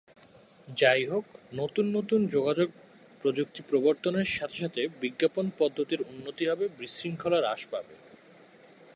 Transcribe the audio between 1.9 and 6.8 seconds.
নতুন যোগাযোগ প্রযুক্তি প্রবর্তনের সাথে সাথে বিজ্ঞাপন পদ্ধতির উন্নতি হবে,